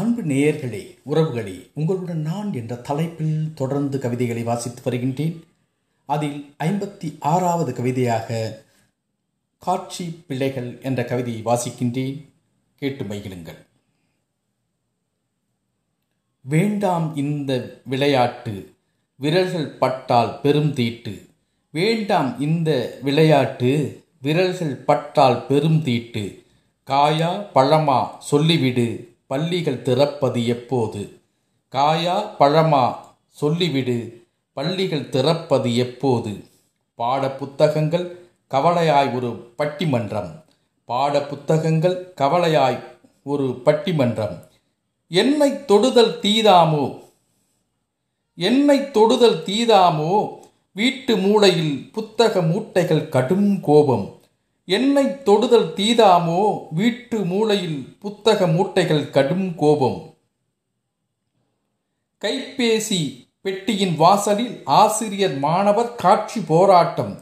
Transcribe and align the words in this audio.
அன்பு 0.00 0.22
நேயர்களே 0.22 0.98
உறவுகளே 1.10 1.70
உங்களுடன் 1.74 2.20
நான் 2.20 2.54
என்ற 2.54 2.76
தலைப்பில் 2.76 3.52
தொடர்ந்து 3.54 3.98
கவிதைகளை 3.98 4.42
வாசித்து 4.42 4.80
வருகின்றேன். 4.84 5.44
அதில் 6.06 6.54
ஐம்பத்தி 6.58 7.16
ஆறாவது 7.20 7.74
கவிதையாக 7.74 8.60
காட்சி 9.58 10.24
பிள்ளைகள் 10.26 10.80
என்ற 10.82 11.04
கவிதையை 11.04 11.42
வாசிக்கின்றேன். 11.42 12.24
கேட்டு 12.74 13.04
மகிழுங்கள். 13.04 13.66
வேண்டாம் 16.40 17.16
இந்த 17.16 17.80
விளையாட்டு 17.84 18.72
விரல்கள் 19.16 19.68
பட்டால் 19.68 20.40
பெரும் 20.40 20.74
தீட்டு. 20.74 21.26
வேண்டாம் 21.70 22.40
இந்த 22.40 22.98
விளையாட்டு 23.02 24.04
விரல்கள் 24.22 24.76
பட்டால் 24.76 25.46
பெரும் 25.46 25.82
தீட்டு. 25.82 26.42
காயா 26.86 27.46
பழமா 27.54 28.08
சொல்லிவிடு 28.30 29.09
பள்ளிகள் 29.30 29.82
திறப்பது 29.82 30.46
எப்போது? 30.46 31.20
காயா 31.72 32.22
பழமா? 32.38 32.94
சொல்லிவிடு. 33.40 34.26
பள்ளிகள் 34.52 35.08
திறப்பது 35.08 35.76
எப்போது? 35.76 36.44
பாட 36.94 37.30
புத்தகங்கள் 37.30 38.18
கவலையாய் 38.50 39.14
ஒரு 39.14 39.52
பட்டிமன்றம். 39.58 40.44
பாட 40.84 41.20
புத்தகங்கள் 41.20 42.12
கவலையாய் 42.16 42.82
ஒரு 43.22 43.60
பட்டிமன்றம். 43.64 44.42
என்னை 45.08 45.64
தொடுதல் 45.64 46.18
தீதாமோ? 46.22 47.00
என்னை 48.34 48.90
தொடுதல் 48.90 49.42
தீதாமோ? 49.42 50.38
வீட்டு 50.72 51.16
மூளையில் 51.16 51.90
புத்தக 51.92 52.40
மூட்டைகள் 52.40 53.08
கடும் 53.08 53.60
கோபம். 53.60 54.19
என்னை 54.70 55.22
தொடுதல் 55.22 55.72
தீதாமோ? 55.76 56.66
வீட்டு 56.70 57.18
மூளையில் 57.24 57.96
புத்தக 58.00 58.46
மூட்டைகள் 58.46 59.10
கடும் 59.10 59.54
கோபம். 59.54 60.14
கைபேசி 62.20 63.00
பெட்டியின் 63.40 63.96
வாசலில் 63.96 64.60
ஆசிரியர் 64.64 65.38
மாணவர் 65.38 65.94
காட்சி 65.94 66.40
போராட்டம். 66.40 67.18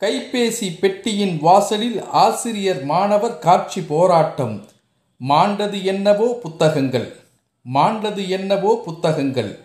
கைபேசி 0.00 0.78
பெட்டியின் 0.80 1.38
வாசலில் 1.40 2.04
ஆசிரியர் 2.04 2.84
மாணவர் 2.84 3.38
காட்சி 3.38 3.82
போராட்டம். 3.82 4.64
மாண்டது 5.28 5.82
என்னவோ 5.82 6.38
புத்தகங்கள். 6.42 7.16
மாண்டது 7.74 8.28
என்னவோ 8.28 8.80
புத்தகங்கள். 8.84 9.58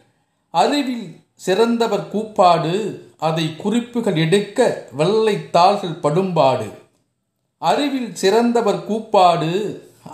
அறிவில் 0.49 1.15
சிறந்தவர் 1.35 2.09
கூப்பாடு 2.09 2.73
அதை 3.19 3.55
குறிப்புகள் 3.55 4.15
எடுக்க 4.15 4.87
வெள்ளை 4.91 5.49
தாள்கள் 5.49 5.99
படும்பாடு. 6.05 6.87
அறிவில் 7.59 8.13
சிறந்தவர் 8.13 8.85
கூப்பாடு 8.85 9.49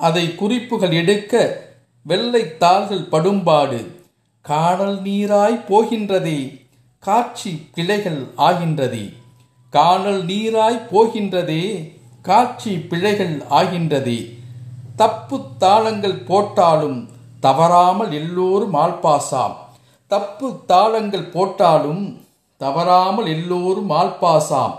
அதை 0.02 0.36
குறிப்புகள் 0.36 0.92
எடுக்க 0.92 1.34
வெள்ளை 2.02 2.58
தாள்கள் 2.58 3.10
படும்பாடு. 3.12 3.80
காடல் 4.48 4.98
நீராய் 5.02 5.60
போகின்றதே 5.70 6.40
காட்சி 7.00 7.52
பிழைகள் 7.74 8.22
ஆகின்றதே. 8.38 9.06
காணல் 9.70 10.26
நீராய் 10.26 10.82
போகின்றதே 10.92 11.64
காட்சி 12.22 12.74
பிழைகள் 12.78 13.36
ஆகின்றதே. 13.50 14.20
தப்பு 14.96 15.40
தாளங்கள் 15.58 16.18
போட்டாலும் 16.30 17.10
தவறாமல் 17.40 18.12
எல்லோரும் 18.12 18.74
ஆல்பாசாம் 18.74 19.56
தப்பு 20.08 20.48
தாளங்கள் 20.66 21.32
போட்டாலும் 21.36 22.04
தவறாமல் 22.58 23.26
எல்லோரும் 23.26 23.90
ஆள்பாசாம். 23.92 24.76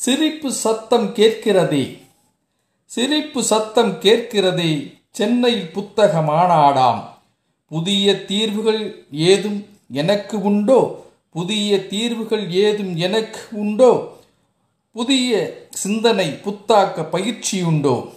சிரிப்பு 0.00 0.52
சத்தம் 0.52 1.14
கேட்கிறதே. 1.14 1.98
சிரிப்பு 2.84 3.42
சத்தம் 3.42 3.98
கேட்கிறதே 4.00 4.94
சென்னையில் 5.10 5.70
புத்தக 5.70 6.20
மாநாடாம் 6.20 7.02
புதிய 7.68 8.24
தீர்வுகள் 8.24 9.04
ஏதும் 9.10 9.66
எனக்கு 9.90 10.42
உண்டோ? 10.42 11.06
புதிய 11.30 11.86
தீர்வுகள் 11.86 12.50
ஏதும் 12.50 12.96
எனக்கு 12.96 13.40
உண்டோ? 13.50 14.16
புதிய 14.92 15.54
சிந்தனை 15.70 16.28
புத்தாக்க 16.28 17.04
பயிற்சி 17.10 17.62
உண்டோ? 17.62 18.08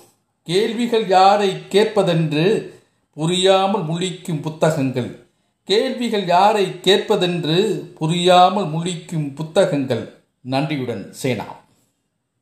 கேள்விகள் 0.43 1.07
யாரை 1.07 1.49
கேட்பதென்று 1.49 2.73
புரியாமல் 3.13 3.85
முழிக்கும் 3.85 4.41
புத்தகங்கள். 4.41 5.25
கேள்விகள் 5.63 6.25
யாரை 6.25 6.65
கேட்பதென்று 6.65 7.79
புரியாமல் 7.93 8.71
முழிக்கும் 8.71 9.35
புத்தகங்கள். 9.35 10.13
நன்றியுடன் 10.41 11.13
சேனா. 11.13 11.61